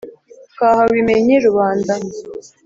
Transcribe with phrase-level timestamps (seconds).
[0.51, 1.93] twahawe imenyi rubanda,